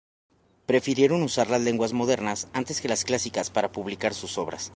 Prefirieron 0.65 1.21
usar 1.21 1.51
las 1.51 1.61
lenguas 1.61 1.93
modernas 1.93 2.47
antes 2.53 2.81
que 2.81 2.87
las 2.89 3.03
clásicas 3.05 3.51
para 3.51 3.71
publicar 3.71 4.15
sus 4.15 4.39
obras. 4.39 4.69